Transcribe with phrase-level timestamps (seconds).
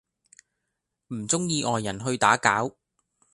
[1.09, 2.73] 唔鍾意外人去打攪